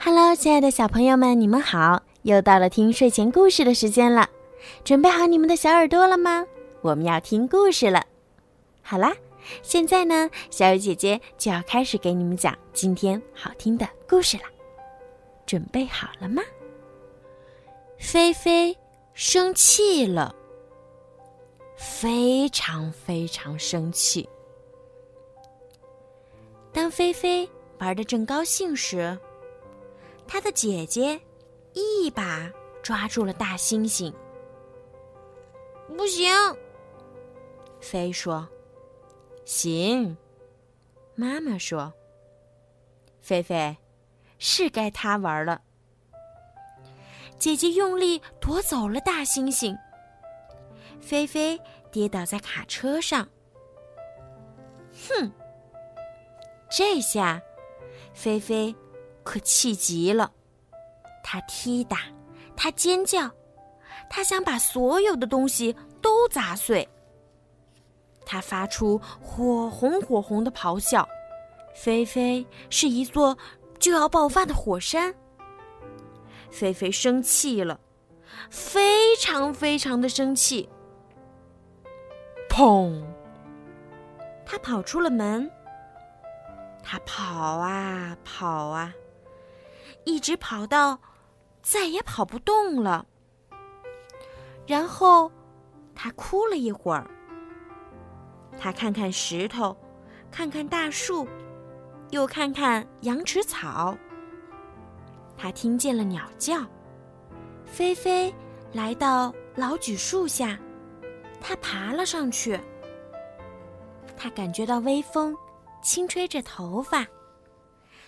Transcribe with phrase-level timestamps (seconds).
[0.00, 2.00] Hello，亲爱的小朋友们，你们好！
[2.22, 4.28] 又到了听睡前故事的时间了，
[4.84, 6.46] 准备好你们的小耳朵了吗？
[6.82, 8.06] 我们要听故事了。
[8.80, 9.12] 好啦，
[9.60, 14.44] 现在呢，小雨姐姐就要开始给你们讲今天好听的故事了。
[15.44, 16.42] 准备好了吗？
[17.98, 18.76] 菲菲
[19.14, 20.32] 生气了，
[21.76, 24.28] 非常非常生气。
[26.72, 29.18] 当菲菲玩的正高兴时，
[30.28, 31.20] 她的姐姐
[31.72, 32.48] 一把
[32.82, 34.12] 抓住了大猩猩。
[35.96, 36.30] 不行，
[37.80, 38.46] 飞说
[39.44, 40.16] ：“行。”
[41.16, 41.92] 妈妈说
[43.20, 43.76] ：“菲菲，
[44.38, 45.62] 是该他玩了。”
[47.38, 49.76] 姐姐用力夺走了大猩猩，
[51.00, 51.58] 菲菲
[51.90, 53.26] 跌倒在卡车上。
[55.08, 55.32] 哼！
[56.70, 57.40] 这下，
[58.12, 58.74] 菲菲。
[59.28, 60.32] 可气极了，
[61.22, 61.98] 他踢打，
[62.56, 63.30] 他尖叫，
[64.08, 66.88] 他想把所有的东西都砸碎。
[68.24, 71.06] 他发出火红火红的咆哮，
[71.74, 73.36] 菲菲是一座
[73.78, 75.14] 就要爆发的火山。
[76.50, 77.78] 菲菲生气了，
[78.48, 80.66] 非常非常的生气。
[82.48, 83.04] 砰！
[84.46, 85.50] 他跑出了门，
[86.82, 88.90] 他跑啊跑啊。
[90.04, 90.98] 一直跑到
[91.62, 93.06] 再也跑不动了，
[94.66, 95.30] 然后
[95.94, 97.10] 他哭了一会儿。
[98.58, 99.76] 他看看石头，
[100.30, 101.28] 看看大树，
[102.10, 103.96] 又看看羊齿草。
[105.36, 106.66] 他听见了鸟叫，
[107.64, 108.34] 菲菲
[108.72, 110.58] 来到老榉树下，
[111.40, 112.58] 他爬了上去。
[114.16, 115.36] 他感觉到微风
[115.80, 117.06] 轻吹着头发，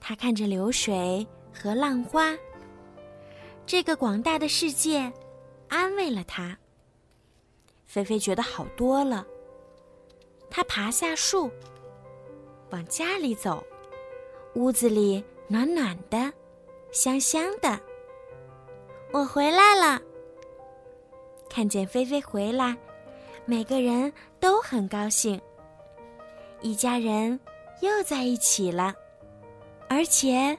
[0.00, 1.24] 他看着流水。
[1.62, 2.36] 和浪花，
[3.64, 5.12] 这个广大的世界，
[5.68, 6.58] 安慰了他。
[7.86, 9.24] 菲菲觉得好多了。
[10.50, 11.48] 他爬下树，
[12.70, 13.64] 往家里走。
[14.54, 16.32] 屋子里暖暖的，
[16.90, 17.78] 香香的。
[19.12, 20.02] 我回来了。
[21.48, 22.76] 看见菲菲回来，
[23.44, 25.40] 每个人都很高兴。
[26.60, 27.38] 一家人
[27.82, 28.92] 又在一起了，
[29.88, 30.58] 而且。